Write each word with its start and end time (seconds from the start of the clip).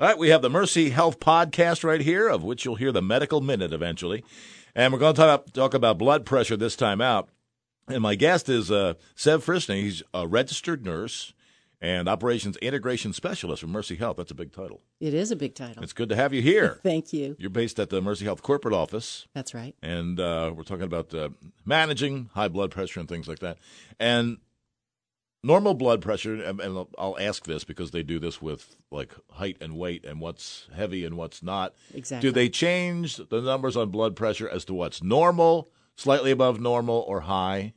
All 0.00 0.06
right, 0.06 0.16
we 0.16 0.30
have 0.30 0.40
the 0.40 0.48
Mercy 0.48 0.88
Health 0.88 1.20
podcast 1.20 1.84
right 1.84 2.00
here, 2.00 2.26
of 2.26 2.42
which 2.42 2.64
you'll 2.64 2.76
hear 2.76 2.90
the 2.90 3.02
medical 3.02 3.42
minute 3.42 3.70
eventually. 3.70 4.24
And 4.74 4.94
we're 4.94 4.98
going 4.98 5.14
to 5.14 5.20
talk, 5.20 5.52
talk 5.52 5.74
about 5.74 5.98
blood 5.98 6.24
pressure 6.24 6.56
this 6.56 6.74
time 6.74 7.02
out. 7.02 7.28
And 7.86 8.00
my 8.00 8.14
guest 8.14 8.48
is 8.48 8.70
uh, 8.70 8.94
Sev 9.14 9.44
Frisney. 9.44 9.82
He's 9.82 10.02
a 10.14 10.26
registered 10.26 10.86
nurse 10.86 11.34
and 11.82 12.08
operations 12.08 12.56
integration 12.62 13.12
specialist 13.12 13.60
from 13.60 13.72
Mercy 13.72 13.96
Health. 13.96 14.16
That's 14.16 14.30
a 14.30 14.34
big 14.34 14.52
title. 14.52 14.80
It 15.00 15.12
is 15.12 15.32
a 15.32 15.36
big 15.36 15.54
title. 15.54 15.82
It's 15.82 15.92
good 15.92 16.08
to 16.08 16.16
have 16.16 16.32
you 16.32 16.40
here. 16.40 16.80
Thank 16.82 17.12
you. 17.12 17.36
You're 17.38 17.50
based 17.50 17.78
at 17.78 17.90
the 17.90 18.00
Mercy 18.00 18.24
Health 18.24 18.42
corporate 18.42 18.72
office. 18.72 19.28
That's 19.34 19.52
right. 19.52 19.74
And 19.82 20.18
uh, 20.18 20.54
we're 20.56 20.62
talking 20.62 20.84
about 20.84 21.12
uh, 21.12 21.28
managing 21.66 22.30
high 22.32 22.48
blood 22.48 22.70
pressure 22.70 23.00
and 23.00 23.08
things 23.08 23.28
like 23.28 23.40
that. 23.40 23.58
And 23.98 24.38
normal 25.42 25.74
blood 25.74 26.00
pressure, 26.02 26.34
and, 26.42 26.60
and 26.60 26.86
I'll 26.98 27.18
ask 27.18 27.46
this 27.46 27.64
because 27.64 27.90
they 27.90 28.02
do 28.02 28.18
this 28.18 28.40
with 28.42 28.76
like 28.90 29.14
height 29.30 29.56
and 29.60 29.76
weight 29.76 30.04
and 30.04 30.20
what's 30.20 30.68
heavy 30.74 31.04
and 31.04 31.16
what's 31.16 31.42
not. 31.42 31.74
Exactly. 31.94 32.28
Do 32.28 32.32
they 32.32 32.48
change 32.48 33.16
the 33.16 33.40
numbers 33.40 33.76
on 33.76 33.90
blood 33.90 34.16
pressure 34.16 34.48
as 34.48 34.64
to 34.66 34.74
what's 34.74 35.02
normal, 35.02 35.70
slightly 35.96 36.30
above 36.30 36.60
normal, 36.60 37.04
or 37.06 37.20
high? 37.22 37.74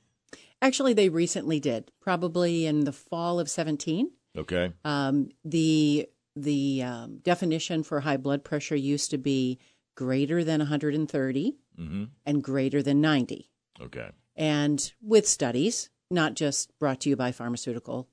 Actually, 0.61 0.93
they 0.93 1.09
recently 1.09 1.59
did, 1.59 1.91
probably 1.99 2.65
in 2.65 2.85
the 2.85 2.93
fall 2.93 3.39
of 3.39 3.49
17. 3.49 4.11
Okay. 4.37 4.73
Um, 4.85 5.29
the 5.43 6.07
the 6.35 6.81
um, 6.81 7.17
definition 7.17 7.83
for 7.83 7.99
high 7.99 8.17
blood 8.17 8.43
pressure 8.43 8.75
used 8.75 9.11
to 9.11 9.17
be 9.19 9.59
greater 9.95 10.43
than 10.43 10.59
130 10.59 11.57
Mm-hmm. 11.79 12.03
and 12.27 12.43
greater 12.43 12.83
than 12.83 13.01
90. 13.01 13.49
Okay. 13.81 14.09
And 14.35 14.93
with 15.01 15.27
studies, 15.27 15.89
not 16.09 16.35
just 16.35 16.77
brought 16.79 17.01
to 17.01 17.09
you 17.09 17.15
by 17.15 17.31
pharmaceutical 17.31 18.07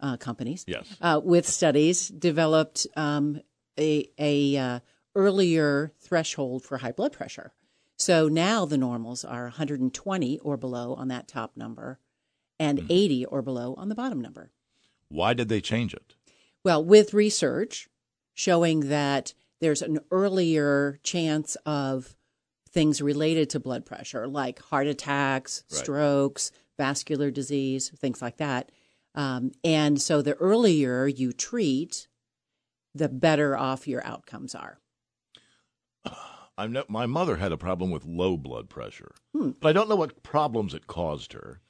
uh, 0.00 0.16
companies, 0.16 0.64
Yes. 0.66 0.96
uh, 1.00 1.20
with 1.22 1.46
studies 1.46 2.08
developed 2.08 2.86
um, 2.96 3.40
a, 3.78 4.08
a 4.18 4.56
uh, 4.56 4.80
earlier 5.14 5.92
threshold 6.00 6.64
for 6.64 6.78
high 6.78 6.92
blood 6.92 7.12
pressure. 7.12 7.52
So 7.96 8.26
now 8.28 8.64
the 8.64 8.78
normals 8.78 9.24
are 9.24 9.44
120 9.44 10.38
or 10.40 10.56
below 10.56 10.94
on 10.94 11.08
that 11.08 11.28
top 11.28 11.56
number, 11.56 12.00
and 12.58 12.78
Mm-hmm. 12.78 12.86
80 12.90 13.24
or 13.26 13.42
below 13.42 13.74
on 13.76 13.88
the 13.88 13.94
bottom 13.94 14.20
number. 14.20 14.50
Why 15.08 15.34
did 15.34 15.48
they 15.48 15.60
change 15.60 15.94
it? 15.94 16.14
Well, 16.64 16.84
with 16.84 17.12
research 17.14 17.88
showing 18.34 18.88
that 18.88 19.34
there's 19.60 19.82
an 19.82 20.00
earlier 20.10 20.98
chance 21.02 21.56
of 21.66 22.16
things 22.72 23.02
related 23.02 23.50
to 23.50 23.60
blood 23.60 23.84
pressure, 23.84 24.26
like 24.26 24.58
heart 24.60 24.86
attacks, 24.86 25.62
Right. 25.70 25.78
strokes, 25.78 26.50
vascular 26.78 27.30
disease, 27.30 27.90
things 27.90 28.22
like 28.22 28.38
that. 28.38 28.72
Um, 29.14 29.52
and 29.62 30.00
so 30.00 30.22
the 30.22 30.34
earlier 30.34 31.06
you 31.06 31.32
treat, 31.32 32.08
the 32.94 33.08
better 33.08 33.56
off 33.56 33.86
your 33.86 34.04
outcomes 34.06 34.54
are. 34.54 34.78
I 36.58 36.66
know 36.66 36.84
my 36.88 37.06
mother 37.06 37.36
had 37.36 37.52
a 37.52 37.56
problem 37.58 37.90
with 37.90 38.04
low 38.04 38.36
blood 38.36 38.68
pressure, 38.68 39.12
Hmm. 39.34 39.50
but 39.60 39.68
I 39.68 39.72
don't 39.72 39.88
know 39.88 39.96
what 39.96 40.22
problems 40.22 40.74
it 40.74 40.86
caused 40.86 41.32
her. 41.32 41.60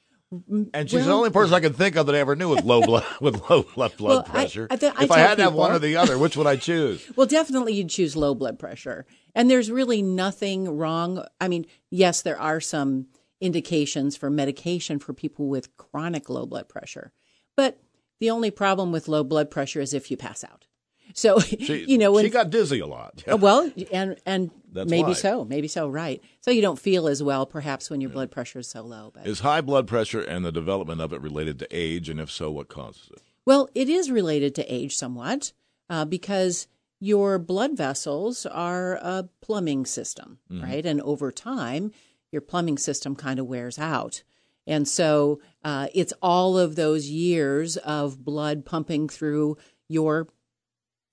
And 0.73 0.89
she's 0.89 1.05
the 1.05 1.11
only 1.11 1.29
person 1.29 1.53
I 1.53 1.59
can 1.59 1.73
think 1.73 1.95
of 1.95 2.05
that 2.07 2.15
I 2.15 2.19
ever 2.19 2.35
knew 2.35 2.49
with 2.49 2.63
low 2.63 2.81
blood 2.81 3.05
with 3.21 3.41
low 3.49 3.63
blood, 3.63 3.97
blood 3.97 4.13
Well, 4.15 4.23
pressure. 4.23 4.67
I 4.69 4.75
th- 4.75 4.93
if 4.93 4.99
I 4.99 5.05
tell 5.05 5.27
had 5.27 5.37
to 5.37 5.43
have 5.43 5.53
one 5.53 5.71
or 5.71 5.79
the 5.79 5.97
other, 5.97 6.17
which 6.17 6.35
would 6.37 6.47
I 6.47 6.55
choose? 6.55 7.05
Well, 7.15 7.27
definitely 7.27 7.73
you'd 7.73 7.89
choose 7.89 8.15
low 8.15 8.33
blood 8.33 8.57
pressure. 8.59 9.05
And 9.35 9.49
there's 9.49 9.69
really 9.71 10.01
nothing 10.01 10.77
wrong. 10.77 11.23
I 11.39 11.47
mean, 11.47 11.65
yes, 11.91 12.21
there 12.21 12.39
are 12.39 12.59
some 12.59 13.07
indications 13.41 14.15
for 14.15 14.29
medication 14.29 14.99
for 14.99 15.13
people 15.13 15.47
with 15.47 15.75
chronic 15.77 16.29
low 16.29 16.45
blood 16.45 16.69
pressure. 16.69 17.11
But 17.55 17.79
the 18.19 18.29
only 18.29 18.51
problem 18.51 18.91
with 18.91 19.07
low 19.07 19.23
blood 19.23 19.51
pressure 19.51 19.81
is 19.81 19.93
if 19.93 20.09
you 20.09 20.17
pass 20.17 20.43
out. 20.43 20.65
So, 21.13 21.39
She, 21.39 21.85
you 21.87 21.97
know, 21.97 22.11
when, 22.11 22.25
she 22.25 22.29
got 22.29 22.49
dizzy 22.49 22.79
a 22.79 22.87
lot. 22.87 23.23
Uh, 23.29 23.37
well, 23.37 23.71
and 23.91 24.17
and 24.25 24.51
That's 24.71 24.89
maybe 24.89 25.13
so, 25.13 25.45
maybe 25.45 25.67
so, 25.67 25.87
right. 25.87 26.21
So 26.41 26.51
you 26.51 26.61
don't 26.61 26.79
feel 26.79 27.07
as 27.07 27.21
well 27.21 27.45
perhaps 27.45 27.89
when 27.89 28.01
your 28.01 28.09
blood 28.09 28.31
pressure 28.31 28.59
is 28.59 28.67
so 28.67 28.81
low, 28.81 29.11
but 29.13 29.27
Is 29.27 29.41
high 29.41 29.61
blood 29.61 29.87
pressure 29.87 30.21
and 30.21 30.43
the 30.43 30.51
development 30.51 31.01
of 31.01 31.13
it 31.13 31.21
related 31.21 31.59
to 31.59 31.67
age, 31.71 32.09
and 32.09 32.19
if 32.19 32.31
so, 32.31 32.51
what 32.51 32.67
causes 32.67 33.09
it? 33.13 33.21
Well, 33.45 33.69
it 33.75 33.89
is 33.89 34.09
related 34.09 34.55
to 34.55 34.73
age 34.73 34.95
somewhat 34.95 35.51
uh, 35.89 36.05
because 36.05 36.67
your 36.99 37.37
blood 37.37 37.75
vessels 37.75 38.45
are 38.45 38.93
a 38.95 39.27
plumbing 39.41 39.85
system, 39.85 40.39
right? 40.49 40.85
And 40.85 41.01
over 41.01 41.33
time, 41.33 41.91
your 42.31 42.41
plumbing 42.41 42.77
system 42.77 43.13
kind 43.15 43.39
of 43.39 43.45
wears 43.45 43.77
out. 43.77 44.23
And 44.65 44.87
so 44.87 45.41
uh, 45.65 45.87
it's 45.93 46.13
all 46.21 46.57
of 46.57 46.77
those 46.77 47.09
years 47.09 47.75
of 47.75 48.23
blood 48.23 48.65
pumping 48.65 49.09
through 49.09 49.57
your 49.89 50.29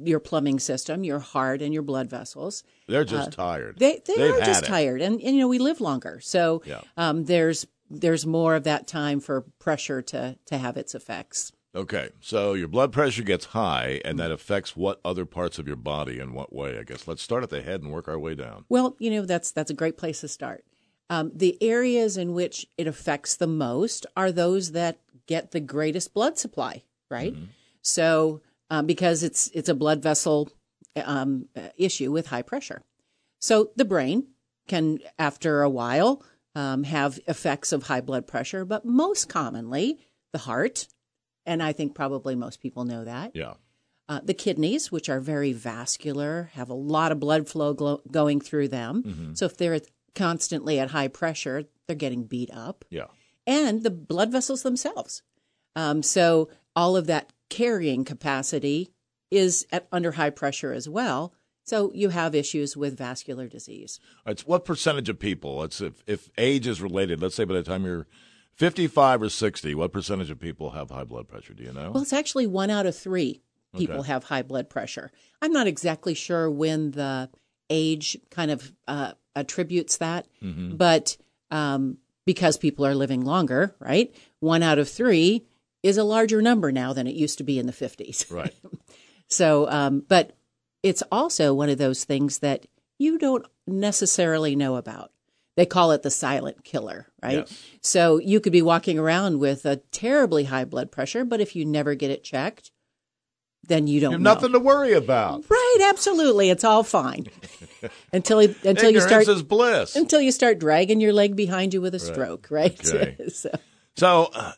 your 0.03 0.21
plumbing 0.21 0.59
system, 0.59 1.05
your 1.05 1.19
heart 1.19 1.63
and 1.63 1.73
your 1.75 1.83
blood 1.83 2.09
vessels. 2.11 2.63
They're 2.87 3.05
just 3.05 3.33
tired. 3.33 3.77
Uh, 3.77 3.79
They 3.79 4.03
they 4.07 4.15
They've 4.17 4.35
are 4.35 4.41
just 4.45 4.65
tired, 4.65 5.01
and, 5.03 5.21
and 5.21 5.35
you 5.35 5.41
know 5.41 5.49
we 5.49 5.59
live 5.59 5.81
longer, 5.81 6.21
so 6.21 6.63
Yeah. 6.67 6.81
um, 6.97 7.25
there's 7.25 7.67
there's 7.91 8.25
more 8.27 8.55
of 8.55 8.65
that 8.65 8.87
time 8.87 9.21
for 9.21 9.43
pressure 9.59 10.01
to 10.03 10.39
to 10.47 10.59
have 10.59 10.77
its 10.77 10.95
effects. 10.95 11.53
Okay, 11.75 12.11
so 12.21 12.55
your 12.55 12.67
blood 12.67 12.93
pressure 12.93 13.23
gets 13.23 13.45
high, 13.47 14.01
and 14.05 14.19
that 14.19 14.33
affects 14.33 14.77
what 14.77 15.01
other 15.05 15.25
parts 15.25 15.57
of 15.59 15.69
your 15.69 15.77
body 15.77 16.19
in 16.19 16.33
what 16.35 16.53
way? 16.53 16.79
I 16.79 16.83
guess 16.83 17.07
let's 17.07 17.23
start 17.23 17.45
at 17.45 17.51
the 17.51 17.63
head 17.63 17.81
and 17.83 17.93
work 17.93 18.09
our 18.09 18.19
way 18.19 18.35
down. 18.35 18.65
Well, 18.69 18.97
you 18.99 19.11
know 19.11 19.25
that's 19.25 19.53
that's 19.53 19.71
a 19.71 19.75
great 19.75 19.97
place 19.97 20.21
to 20.23 20.29
start. 20.29 20.65
Um, 21.09 21.33
the 21.35 21.57
areas 21.63 22.17
in 22.17 22.35
which 22.35 22.67
it 22.79 22.87
affects 22.87 23.35
the 23.37 23.47
most 23.49 24.07
are 24.17 24.31
those 24.33 24.73
that 24.73 24.99
get 25.27 25.51
the 25.53 25.61
greatest 25.61 26.13
blood 26.15 26.39
supply, 26.39 26.83
right? 27.09 27.35
So 27.83 28.43
um, 28.71 28.87
because 28.87 29.23
it's 29.23 29.49
it's 29.53 29.69
a 29.69 29.75
blood 29.75 30.03
vessel 30.03 30.49
um, 31.05 31.49
uh, 31.57 31.69
issue 31.77 32.11
with 32.11 32.29
high 32.29 32.43
pressure, 32.43 32.83
so 33.41 33.71
the 33.77 33.85
brain 33.85 34.29
can, 34.69 35.01
after 35.19 35.63
a 35.63 35.71
while, 35.71 36.23
um, 36.55 36.85
have 36.85 37.19
effects 37.27 37.73
of 37.73 37.85
high 37.85 38.01
blood 38.01 38.27
pressure, 38.27 38.65
but 38.65 38.85
most 38.85 39.29
commonly 39.29 39.99
the 40.33 40.39
heart, 40.39 40.87
and 41.45 41.63
I 41.63 41.73
think 41.73 41.95
probably 41.95 42.35
most 42.37 42.61
people 42.61 42.85
know 42.85 43.05
that. 43.05 43.33
Yeah. 43.35 43.55
Uh, 44.09 44.21
the 44.25 44.35
kidneys, 44.35 44.91
which 44.91 45.09
are 45.09 45.21
very 45.21 45.53
vascular, 45.53 46.51
have 46.55 46.69
a 46.69 46.75
lot 46.75 47.13
of 47.13 47.21
blood 47.21 47.49
flow 47.49 47.73
glo- 47.75 48.03
going 48.11 48.41
through 48.41 48.67
them. 48.69 49.35
So 49.37 49.47
if 49.47 49.57
they're 49.57 49.81
constantly 50.17 50.81
at 50.81 50.91
high 50.91 51.07
pressure, 51.07 51.65
they're 51.87 51.95
getting 51.95 52.25
beat 52.25 52.51
up. 52.53 52.85
Yeah. 52.91 53.07
And 53.47 53.85
the 53.85 53.91
blood 53.91 54.33
vessels 54.33 54.63
themselves. 54.65 55.23
Um, 55.77 56.03
so 56.03 56.49
all 56.75 56.97
of 56.97 57.07
that 57.07 57.33
carrying 57.51 58.05
capacity 58.05 58.91
is 59.31 59.67
at 59.71 59.87
under 59.93 60.13
high 60.13 60.31
pressure 60.31 60.73
as 60.73 60.89
well. 60.89 61.35
So 61.65 61.93
you 61.95 62.09
have 62.09 62.35
issues 62.35 62.77
with 62.77 62.97
vascular 62.97 63.47
disease. 63.47 64.01
It's 64.27 64.47
what 64.47 64.65
percentage 64.65 65.09
of 65.09 65.19
people? 65.19 65.59
Let's 65.59 65.81
if 65.81 66.03
if 66.07 66.31
age 66.39 66.67
is 66.67 66.81
related. 66.81 67.21
Let's 67.21 67.35
say 67.35 67.45
by 67.45 67.55
the 67.55 67.63
time 67.63 67.85
you're 67.85 68.07
55 68.55 69.23
or 69.23 69.29
60, 69.29 69.75
what 69.75 69.93
percentage 69.93 70.31
of 70.31 70.39
people 70.41 70.71
have 70.71 70.91
high 70.91 71.05
blood 71.05 71.29
pressure? 71.29 71.55
Do 71.55 71.63
you 71.63 71.73
know? 71.73 71.93
Well, 71.93 72.03
it's 72.03 72.13
actually 72.13 72.47
one 72.47 72.71
out 72.71 72.87
of 72.87 72.97
three 72.97 73.41
people 73.77 74.01
Okay. 74.01 74.09
have 74.09 74.25
high 74.25 74.43
blood 74.43 74.69
pressure. 74.69 75.11
I'm 75.41 75.53
not 75.53 75.67
exactly 75.67 76.15
sure 76.15 76.51
when 76.51 76.91
the 76.91 77.31
age 77.71 78.19
kind 78.31 78.51
of 78.51 78.73
uh, 78.89 79.13
attributes 79.37 79.99
that, 79.99 80.27
Mm-hmm. 80.43 80.77
but 80.77 81.17
um, 81.53 81.99
because 82.27 82.59
people 82.59 82.85
are 82.85 82.95
living 82.95 83.25
longer, 83.25 83.75
right? 83.79 84.13
One 84.41 84.63
out 84.63 84.79
of 84.79 84.89
three 84.89 85.45
is 85.83 85.97
a 85.97 86.05
larger 86.05 86.43
number 86.43 86.71
now 86.73 86.93
than 86.93 87.07
it 87.07 87.15
used 87.15 87.39
to 87.39 87.45
be 87.45 87.59
in 87.59 87.67
the 87.67 87.73
50s. 87.73 88.31
right. 88.35 88.55
So, 89.29 89.69
um, 89.71 90.05
but 90.09 90.33
it's 90.83 91.03
also 91.13 91.55
one 91.55 91.69
of 91.69 91.79
those 91.79 92.05
things 92.05 92.41
that 92.41 92.67
you 92.99 93.19
don't 93.19 93.47
necessarily 93.67 94.57
know 94.57 94.77
about. 94.77 95.11
They 95.57 95.67
call 95.67 95.91
it 95.93 96.03
the 96.03 96.11
silent 96.11 96.65
killer, 96.65 97.07
right? 97.23 97.39
Yes. 97.49 97.63
So 97.83 98.19
you 98.19 98.41
could 98.41 98.53
be 98.53 98.63
walking 98.63 98.99
around 98.99 99.39
with 99.41 99.67
a 99.67 99.77
terribly 99.77 100.45
high 100.45 100.65
blood 100.65 100.91
pressure, 100.91 101.25
but 101.25 101.41
if 101.41 101.55
you 101.57 101.65
never 101.65 101.95
get 101.95 102.11
it 102.11 102.25
checked, 102.25 102.71
then 103.67 103.87
you 103.87 104.01
don't 104.01 104.11
You 104.13 104.15
have 104.15 104.21
know. 104.23 104.35
nothing 104.35 104.53
to 104.53 104.59
worry 104.59 104.93
about. 104.95 105.45
Right, 105.51 105.79
absolutely, 105.85 106.49
it's 106.51 106.65
all 106.65 106.83
fine 106.83 107.27
until 108.13 108.39
until 108.39 108.91
you 108.91 109.01
start 109.01 109.29
is 109.29 109.43
bliss. 109.43 109.97
until 109.97 110.21
you 110.21 110.33
start 110.33 110.59
dragging 110.59 111.01
your 111.01 111.13
leg 111.13 111.37
behind 111.37 111.75
you 111.75 111.81
with 111.83 111.95
a 111.95 111.99
stroke, 111.99 112.49
right? 112.51 112.79
Okay. 112.89 113.17
so, 113.29 113.51
So, 113.97 114.31
uh, 114.33 114.53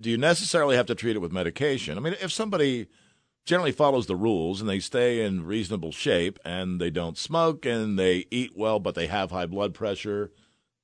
do 0.00 0.10
you 0.10 0.18
necessarily 0.18 0.76
have 0.76 0.86
to 0.86 0.94
treat 0.94 1.16
it 1.16 1.20
with 1.20 1.32
medication? 1.32 1.96
I 1.96 2.00
mean, 2.00 2.14
if 2.20 2.32
somebody 2.32 2.86
generally 3.46 3.72
follows 3.72 4.06
the 4.06 4.16
rules 4.16 4.60
and 4.60 4.68
they 4.68 4.80
stay 4.80 5.24
in 5.24 5.44
reasonable 5.44 5.92
shape 5.92 6.38
and 6.44 6.80
they 6.80 6.90
don't 6.90 7.18
smoke 7.18 7.64
and 7.66 7.98
they 7.98 8.26
eat 8.30 8.52
well, 8.56 8.80
but 8.80 8.94
they 8.94 9.06
have 9.06 9.30
high 9.30 9.46
blood 9.46 9.74
pressure, 9.74 10.32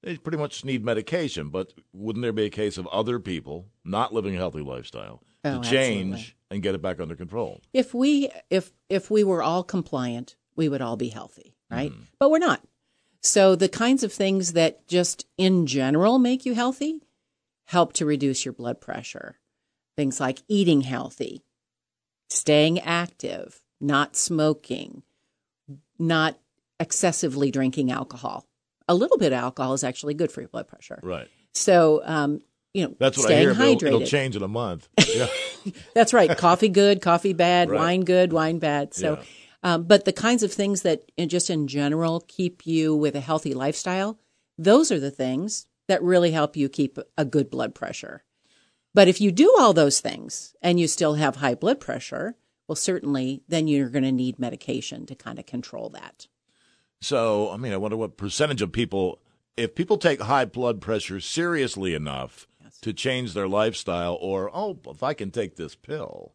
they 0.03 0.17
pretty 0.17 0.39
much 0.39 0.65
need 0.65 0.85
medication. 0.85 1.49
But 1.51 1.73
wouldn't 1.93 2.23
there 2.23 2.33
be 2.33 2.45
a 2.45 2.51
case 2.51 2.79
of 2.79 2.87
other 2.89 3.19
people 3.19 3.69
not 3.85 4.13
living 4.15 4.35
a 4.35 4.39
healthy 4.39 4.61
lifestyle 4.63 5.23
to 5.45 5.57
Oh, 5.57 5.63
change 5.63 6.13
absolutely. 6.13 6.35
and 6.51 6.63
get 6.63 6.75
it 6.75 6.83
back 6.83 7.01
under 7.01 7.17
control? 7.17 7.61
if 7.73 7.95
we 7.95 8.31
if 8.51 8.73
if 8.91 9.11
we 9.11 9.25
were 9.25 9.43
all 9.43 9.63
compliant, 9.65 10.37
we 10.55 10.69
would 10.69 10.83
all 10.83 10.97
be 10.97 11.09
healthy, 11.09 11.55
right? 11.71 11.91
Mm-hmm. 11.91 12.03
But 12.19 12.31
we're 12.31 12.39
not. 12.39 12.63
So 13.23 13.55
the 13.57 13.69
kinds 13.69 14.03
of 14.03 14.13
things 14.13 14.53
that 14.55 14.87
just 14.87 15.27
in 15.39 15.67
general 15.67 16.19
make 16.19 16.45
you 16.47 16.55
healthy 16.55 17.01
help 17.71 17.93
to 17.95 18.05
reduce 18.05 18.45
your 18.45 18.53
blood 18.53 18.81
pressure. 18.81 19.39
Things 19.97 20.19
like 20.19 20.43
eating 20.49 20.81
healthy, 20.81 21.45
staying 22.29 22.81
active, 22.81 23.61
not 23.81 24.17
smoking, 24.17 25.03
not 25.99 26.37
excessively 26.81 27.51
drinking 27.53 27.93
alcohol. 27.93 28.45
A 28.89 28.95
little 28.95 29.19
bit 29.19 29.33
of 29.33 29.39
alcohol 29.39 29.75
is 29.75 29.85
actually 29.85 30.15
good 30.15 30.33
for 30.33 30.41
your 30.41 30.49
blood 30.49 30.67
pressure. 30.67 30.99
Right. 31.03 31.29
So, 31.55 32.03
um, 32.05 32.41
you 32.75 32.89
know, 32.89 32.97
That's 32.99 33.17
what 33.17 33.25
staying 33.27 33.49
I 33.51 33.53
hear. 33.53 33.55
but 33.55 33.63
It'll, 33.69 33.77
hydrated. 33.77 33.87
it'll 34.03 34.07
change 34.07 34.37
in 34.37 34.43
a 34.43 34.49
month. 34.49 34.89
Yeah. 35.15 35.27
That's 35.95 36.15
right. 36.15 36.37
Coffee 36.39 36.69
good, 36.71 37.03
coffee 37.03 37.35
bad, 37.35 37.69
Right. 37.69 37.79
wine 37.79 38.01
good, 38.05 38.33
wine 38.33 38.59
bad. 38.59 38.95
So, 38.95 39.19
Yeah. 39.19 39.75
um, 39.75 39.83
but 39.85 40.07
the 40.07 40.13
kinds 40.13 40.43
of 40.43 40.53
things 40.53 40.83
that 40.83 41.03
just 41.27 41.51
in 41.51 41.67
general 41.69 42.21
keep 42.27 42.67
you 42.67 42.97
with 42.97 43.15
a 43.15 43.21
healthy 43.21 43.53
lifestyle, 43.55 44.19
those 44.57 44.91
are 44.91 44.99
the 45.01 45.11
things 45.11 45.67
that 45.91 46.03
really 46.03 46.31
help 46.31 46.57
you 46.57 46.69
keep 46.69 46.99
a 47.19 47.25
good 47.25 47.51
blood 47.51 47.75
pressure. 47.75 48.23
But 48.95 49.09
if 49.09 49.21
you 49.21 49.33
do 49.33 49.55
all 49.59 49.73
those 49.73 50.01
things 50.01 50.55
and 50.63 50.79
you 50.79 50.87
still 50.87 51.15
have 51.15 51.37
high 51.37 51.55
blood 51.55 51.81
pressure, 51.81 52.37
well, 52.67 52.77
certainly 52.77 53.43
then 53.49 53.67
you're 53.67 53.89
going 53.89 54.05
to 54.05 54.13
need 54.13 54.39
medication 54.39 55.05
to 55.07 55.15
kind 55.17 55.39
of 55.39 55.47
control 55.47 55.89
that. 55.91 56.29
So, 57.01 57.51
I 57.51 57.57
mean, 57.57 57.73
I 57.73 57.77
wonder 57.77 57.97
what 57.97 58.17
percentage 58.17 58.63
of 58.63 58.73
people, 58.73 59.21
if 59.57 59.75
people 59.75 59.97
take 59.97 60.21
high 60.21 60.45
blood 60.45 60.81
pressure 60.81 61.19
seriously 61.19 61.95
enough 61.95 62.47
to 62.83 62.93
change 62.93 63.35
their 63.35 63.49
lifestyle, 63.49 64.17
or 64.21 64.51
oh, 64.55 64.79
if 64.87 65.03
I 65.03 65.15
can 65.15 65.31
take 65.31 65.57
this 65.57 65.75
pill, 65.75 66.35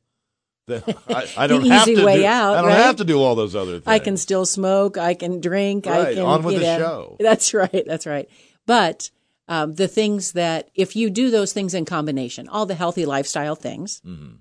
then 0.67 0.83
I, 1.07 1.29
I 1.37 1.47
don't 1.47 1.65
have 1.67 1.85
to. 1.85 2.03
way 2.03 2.17
do, 2.17 2.25
out, 2.25 2.57
I 2.57 2.61
don't 2.61 2.71
right? 2.71 2.77
have 2.77 2.97
to 2.97 3.05
do 3.05 3.21
all 3.21 3.35
those 3.35 3.55
other 3.55 3.73
things. 3.73 3.87
I 3.87 3.99
can 3.99 4.17
still 4.17 4.45
smoke. 4.45 4.97
I 4.97 5.13
can 5.13 5.39
drink. 5.39 5.87
I 5.87 6.13
can 6.13 6.23
on 6.23 6.43
with 6.43 6.55
the 6.55 6.61
know. 6.61 6.77
show. 6.77 7.17
That's 7.21 7.53
right. 7.53 7.83
That's 7.85 8.05
right. 8.05 8.29
But 8.65 9.11
um, 9.47 9.75
the 9.75 9.87
things 9.87 10.31
that 10.33 10.69
if 10.75 10.95
you 10.95 11.09
do 11.09 11.29
those 11.29 11.53
things 11.53 11.73
in 11.73 11.85
combination, 11.85 12.47
all 12.49 12.65
the 12.65 12.75
healthy 12.75 13.05
lifestyle 13.05 13.55
things 13.55 14.01
Mm-hmm. 14.05 14.35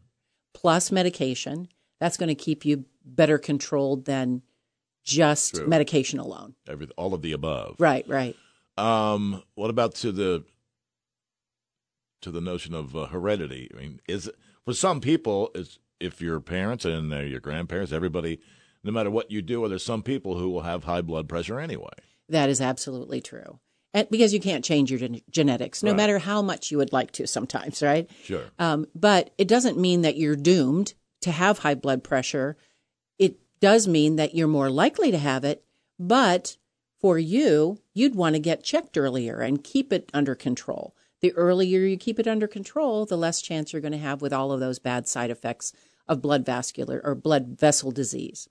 plus 0.55 0.91
medication, 0.93 1.69
that's 2.01 2.17
going 2.17 2.29
to 2.29 2.35
keep 2.35 2.65
you 2.65 2.85
better 3.05 3.39
controlled 3.39 4.05
than 4.07 4.43
just 5.05 5.55
True. 5.57 5.67
medication 5.67 6.19
alone. 6.19 6.55
Every, 6.69 6.89
all 6.97 7.13
of 7.15 7.21
the 7.23 7.33
above. 7.33 7.77
Right. 7.79 8.09
Right. 8.09 8.35
Um, 8.79 9.43
what 9.55 9.71
about 9.71 9.95
to 9.97 10.11
the 10.13 10.45
to 12.23 12.31
the 12.31 12.41
notion 12.41 12.75
of 12.75 12.97
uh, 12.97 13.07
heredity? 13.07 13.71
I 13.75 13.81
mean, 13.81 14.01
is 14.09 14.29
it, 14.29 14.35
for 14.65 14.73
some 14.73 15.01
people, 15.01 15.51
is 15.55 15.79
if 16.01 16.21
your 16.23 16.41
parents 16.41 16.85
and 16.87 17.13
uh, 17.13 17.19
your 17.19 17.41
grandparents, 17.41 17.93
everybody, 17.93 18.41
no 18.83 18.91
matter 18.93 19.11
what 19.11 19.31
you 19.31 19.43
do, 19.43 19.69
there's 19.69 19.85
some 19.85 20.03
people 20.03 20.39
who 20.39 20.49
will 20.51 20.63
have 20.63 20.85
high 20.85 21.03
blood 21.03 21.29
pressure 21.29 21.61
anyway. 21.61 21.93
That 22.31 22.49
is 22.49 22.61
absolutely 22.63 23.21
true. 23.21 23.61
And 23.95 24.09
because 24.11 24.35
you 24.35 24.41
can't 24.41 24.65
change 24.65 24.91
your 24.91 24.99
gen- 24.99 25.21
genetics, 25.31 25.83
no 25.83 25.93
Right. 25.93 25.97
matter 25.97 26.19
how 26.19 26.43
much 26.43 26.71
you 26.73 26.79
would 26.79 26.93
like 26.93 27.13
to 27.13 27.27
sometimes, 27.29 27.81
right? 27.81 28.11
Sure. 28.25 28.43
Um, 28.59 28.87
but 28.95 29.33
it 29.39 29.47
doesn't 29.49 29.79
mean 29.79 30.03
that 30.03 30.17
you're 30.17 30.35
doomed 30.37 30.95
to 31.21 31.31
have 31.31 31.61
high 31.61 31.77
blood 31.77 32.03
pressure. 32.03 32.57
It 33.19 33.37
does 33.61 33.87
mean 33.87 34.17
that 34.17 34.35
you're 34.35 34.49
more 34.49 34.69
likely 34.69 35.13
to 35.13 35.19
have 35.19 35.45
it, 35.45 35.65
but 35.99 36.57
for 37.01 37.19
you, 37.19 37.79
you'd 37.95 38.17
want 38.17 38.35
to 38.35 38.41
get 38.41 38.65
checked 38.65 38.99
earlier 38.99 39.41
and 39.41 39.63
keep 39.63 39.93
it 39.93 40.11
under 40.13 40.35
control. 40.35 40.95
The 41.21 41.33
earlier 41.35 41.81
you 41.81 41.97
keep 41.97 42.19
it 42.19 42.27
under 42.27 42.49
control, 42.49 43.07
the 43.07 43.17
less 43.17 43.41
chance 43.41 43.73
you're 43.73 43.81
going 43.81 43.93
to 43.93 43.99
have 43.99 44.21
with 44.21 44.33
all 44.33 44.51
of 44.53 44.61
those 44.61 44.79
bad 44.81 45.07
side 45.07 45.31
effects 45.31 45.73
of 46.09 46.21
blood 46.21 46.45
vascular 46.45 47.01
or 47.05 47.15
blood 47.15 47.59
vessel 47.59 47.93
disease. 47.93 48.49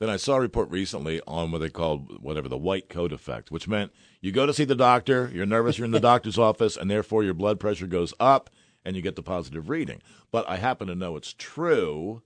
Then 0.00 0.08
I 0.08 0.16
saw 0.16 0.36
a 0.36 0.40
report 0.40 0.70
recently 0.70 1.20
on 1.26 1.52
what 1.52 1.58
they 1.58 1.68
called 1.68 2.22
whatever 2.22 2.48
the 2.48 2.56
white 2.56 2.88
coat 2.88 3.12
effect, 3.12 3.50
which 3.50 3.68
meant 3.68 3.92
you 4.22 4.32
go 4.32 4.46
to 4.46 4.54
see 4.54 4.64
the 4.64 4.74
doctor, 4.74 5.30
you're 5.32 5.44
nervous, 5.44 5.76
you're 5.76 5.84
in 5.84 5.90
the 5.90 6.00
doctor's 6.10 6.38
office, 6.38 6.76
and 6.76 6.90
therefore 6.90 7.22
your 7.22 7.34
blood 7.34 7.60
pressure 7.60 7.86
goes 7.86 8.14
up 8.18 8.48
and 8.82 8.96
you 8.96 9.02
get 9.02 9.14
the 9.14 9.22
positive 9.22 9.68
reading. 9.68 10.00
But 10.30 10.48
I 10.48 10.56
happen 10.56 10.88
to 10.88 10.94
know 10.94 11.16
it's 11.16 11.34
true 11.34 12.22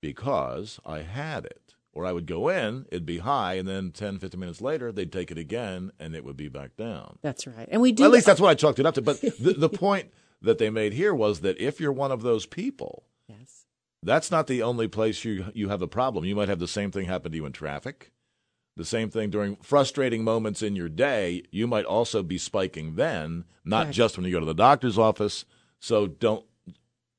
because 0.00 0.80
I 0.84 1.02
had 1.02 1.44
it. 1.44 1.74
Or 1.92 2.04
I 2.04 2.12
would 2.12 2.26
go 2.26 2.48
in, 2.48 2.86
it'd 2.92 3.06
be 3.06 3.18
high, 3.18 3.54
and 3.54 3.66
then 3.66 3.90
10, 3.90 4.18
15 4.18 4.38
minutes 4.38 4.60
later, 4.60 4.92
they'd 4.92 5.10
take 5.10 5.30
it 5.32 5.38
again 5.38 5.90
and 5.98 6.14
it 6.14 6.24
would 6.24 6.36
be 6.36 6.48
back 6.48 6.76
down. 6.76 7.18
That's 7.22 7.46
right. 7.46 7.68
And 7.72 7.80
we 7.80 7.90
do 7.92 8.04
At 8.04 8.10
least 8.10 8.26
that's 8.26 8.40
what 8.40 8.50
I 8.50 8.54
chalked 8.54 8.78
it 8.78 8.86
up 8.86 8.94
to. 8.94 9.02
But 9.02 9.20
the, 9.40 9.54
the 9.56 9.68
point 9.68 10.10
that 10.42 10.58
they 10.58 10.70
made 10.70 10.92
here 10.92 11.14
was 11.14 11.40
that 11.40 11.58
if 11.60 11.80
you're 11.80 11.92
one 11.92 12.12
of 12.12 12.22
those 12.22 12.44
people. 12.46 13.04
That's 14.02 14.30
not 14.30 14.46
the 14.46 14.62
only 14.62 14.88
place 14.88 15.24
you 15.24 15.46
you 15.54 15.68
have 15.68 15.82
a 15.82 15.88
problem. 15.88 16.24
You 16.24 16.36
might 16.36 16.48
have 16.48 16.58
the 16.58 16.68
same 16.68 16.90
thing 16.90 17.06
happen 17.06 17.32
to 17.32 17.36
you 17.36 17.46
in 17.46 17.52
traffic. 17.52 18.12
The 18.76 18.84
same 18.84 19.10
thing 19.10 19.30
during 19.30 19.56
frustrating 19.56 20.22
moments 20.22 20.62
in 20.62 20.76
your 20.76 20.88
day. 20.88 21.42
You 21.50 21.66
might 21.66 21.84
also 21.84 22.22
be 22.22 22.38
spiking 22.38 22.94
then, 22.94 23.44
not 23.64 23.86
Correct. 23.86 23.96
just 23.96 24.16
when 24.16 24.24
you 24.24 24.32
go 24.32 24.40
to 24.40 24.46
the 24.46 24.54
doctor's 24.54 24.98
office. 24.98 25.44
So 25.80 26.06
don't 26.06 26.44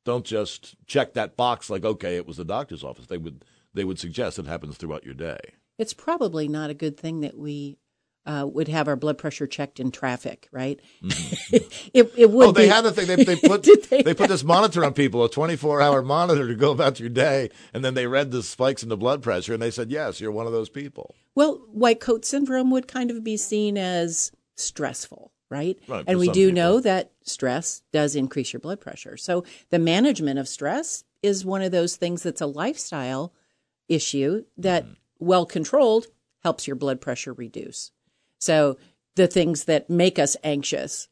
don't 0.06 0.26
just 0.26 0.76
check 0.86 1.14
that 1.14 1.36
box 1.36 1.70
like 1.70 1.84
okay, 1.84 2.16
it 2.16 2.28
was 2.28 2.38
the 2.38 2.46
doctor's 2.46 2.84
office. 2.84 3.08
They 3.08 3.18
would 3.18 3.44
they 3.74 3.84
would 3.84 4.00
suggest 4.00 4.40
it 4.40 4.46
happens 4.46 4.78
throughout 4.78 5.04
your 5.04 5.14
day. 5.14 5.40
It's 5.78 5.94
probably 5.94 6.48
not 6.48 6.70
a 6.70 6.74
good 6.74 6.98
thing 6.98 7.22
that 7.22 7.38
we 7.38 7.78
uh, 8.30 8.46
would 8.46 8.68
have 8.68 8.88
our 8.88 8.96
blood 8.96 9.18
pressure 9.18 9.48
checked 9.48 9.80
in 9.80 9.90
traffic, 9.90 10.48
right? 10.52 10.80
it, 11.02 12.14
it 12.16 12.30
would 12.30 12.48
oh, 12.50 12.52
they 12.52 12.66
be. 12.66 12.68
had 12.68 12.82
the 12.82 12.92
thing. 12.92 13.08
They, 13.08 13.24
they 13.24 13.36
put 13.48 13.64
they, 13.90 14.04
they? 14.04 14.14
put 14.14 14.30
this 14.30 14.44
monitor 14.44 14.86
on 14.86 14.94
people, 14.94 15.24
a 15.24 15.30
twenty 15.30 15.56
four 15.56 15.82
hour 15.82 16.04
monitor 16.04 16.48
to 16.48 16.54
go 16.54 16.72
about 16.72 17.00
your 17.00 17.10
day, 17.10 17.50
and 17.74 17.84
then 17.84 17.96
they 17.96 18.06
read 18.06 18.30
the 18.30 18.44
spikes 18.44 18.84
in 18.84 18.90
the 18.90 18.98
blood 18.98 19.24
pressure, 19.24 19.54
and 19.54 19.62
they 19.62 19.72
said, 19.72 19.90
yes, 19.90 20.22
you're 20.22 20.32
one 20.32 20.46
of 20.46 20.52
those 20.52 20.70
people. 20.70 21.16
Well, 21.34 21.56
white 21.72 22.00
coat 22.00 22.24
syndrome 22.24 22.70
would 22.70 22.88
kind 22.88 23.10
of 23.10 23.24
be 23.24 23.36
seen 23.36 23.80
as 23.80 24.32
stressful, 24.56 25.32
right? 25.50 25.80
Right, 25.88 26.04
and 26.06 26.20
we 26.20 26.30
do 26.30 26.50
people. 26.50 26.56
know 26.56 26.80
that 26.82 27.12
stress 27.24 27.82
does 27.92 28.16
increase 28.16 28.54
your 28.54 28.60
blood 28.60 28.80
pressure. 28.80 29.18
So 29.18 29.44
the 29.72 29.80
management 29.80 30.38
of 30.38 30.48
stress 30.48 31.04
is 31.24 31.44
one 31.44 31.64
of 31.64 31.72
those 31.72 31.96
things 31.96 32.22
that's 32.22 32.42
a 32.42 32.46
lifestyle 32.46 33.34
issue 33.88 34.44
that, 34.58 34.84
Mm-hmm. 34.84 34.94
well 35.18 35.46
controlled, 35.48 36.08
helps 36.44 36.68
your 36.68 36.76
blood 36.76 37.02
pressure 37.02 37.34
reduce. 37.34 37.92
So 38.40 38.78
the 39.16 39.28
things 39.28 39.66
that 39.66 39.90
make 39.90 40.18
us 40.18 40.36
anxious 40.44 41.08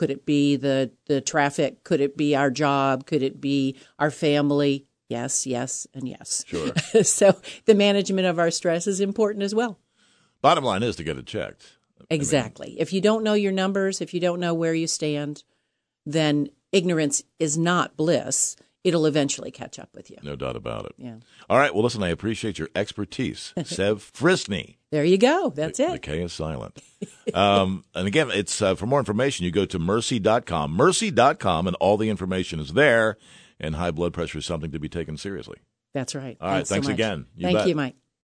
could 0.00 0.10
it 0.10 0.24
be 0.24 0.56
the 0.56 0.90
the 1.08 1.20
traffic? 1.20 1.84
Could 1.84 2.00
it 2.00 2.16
be 2.16 2.34
our 2.34 2.50
job? 2.50 3.04
Could 3.04 3.22
it 3.22 3.38
be 3.38 3.76
our 3.98 4.10
family? 4.10 4.86
Yes, 5.10 5.46
yes, 5.46 5.86
and 5.92 6.08
yes. 6.08 6.42
Sure. 6.46 6.74
so 7.04 7.36
the 7.66 7.74
management 7.74 8.26
of 8.26 8.38
our 8.38 8.50
stress 8.50 8.86
is 8.86 9.02
important 9.02 9.42
as 9.42 9.54
well. 9.54 9.78
Bottom 10.40 10.64
line 10.64 10.82
is 10.82 10.96
to 10.96 11.04
get 11.04 11.18
it 11.18 11.26
checked. 11.26 11.76
Exactly. 12.08 12.80
if 12.80 12.94
you 12.94 13.02
don't 13.02 13.22
know 13.22 13.34
your 13.34 13.52
numbers, 13.52 14.00
if 14.00 14.14
you 14.14 14.20
don't 14.20 14.40
know 14.40 14.54
where 14.54 14.72
you 14.72 14.86
stand, 14.86 15.44
then 16.06 16.48
ignorance 16.72 17.22
is 17.38 17.58
not 17.58 17.94
bliss. 17.94 18.56
It'll 18.82 19.04
eventually 19.06 19.50
catch 19.50 19.78
up 19.78 19.90
with 19.94 20.10
you. 20.10 20.16
No 20.22 20.36
doubt 20.36 20.56
about 20.56 20.86
it. 20.86 20.92
Yeah. 20.96 21.16
All 21.50 21.58
right. 21.58 21.74
Well, 21.74 21.82
listen, 21.84 22.02
I 22.02 22.08
appreciate 22.08 22.58
your 22.58 22.68
expertise. 22.74 23.52
Sev 23.64 24.10
Frisney. 24.14 24.76
There 24.90 25.04
you 25.04 25.18
go. 25.18 25.50
That's 25.54 25.76
The 25.78 25.92
it. 25.94 26.02
K 26.02 26.22
is 26.22 26.32
silent. 26.32 26.80
um, 27.34 27.84
and 27.94 28.08
again, 28.08 28.30
it's 28.32 28.60
uh, 28.62 28.74
for 28.74 28.86
more 28.86 28.98
information, 28.98 29.44
you 29.44 29.50
go 29.50 29.66
to 29.66 29.78
mercy.com. 29.78 30.72
Mercy.com, 30.72 31.66
and 31.66 31.76
all 31.76 31.96
the 31.96 32.08
information 32.08 32.58
is 32.58 32.72
there. 32.72 33.16
And 33.60 33.74
high 33.76 33.90
blood 33.90 34.14
pressure 34.14 34.38
is 34.38 34.46
something 34.46 34.70
to 34.70 34.78
be 34.78 34.88
taken 34.88 35.18
seriously. 35.18 35.58
That's 35.92 36.14
right. 36.14 36.38
All 36.40 36.48
right. 36.48 36.66
so 36.66 36.74
Thanks 36.74 36.86
much. 36.86 36.94
again. 36.94 37.26
You 37.36 37.42
Thank 37.44 37.58
bet. 37.58 37.68
you, 37.68 37.74
Mike. 37.74 37.96